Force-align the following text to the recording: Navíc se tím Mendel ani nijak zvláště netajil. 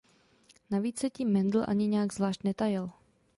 Navíc 0.71 0.99
se 0.99 1.09
tím 1.09 1.29
Mendel 1.31 1.65
ani 1.67 1.87
nijak 1.87 2.13
zvláště 2.13 2.47
netajil. 2.47 2.89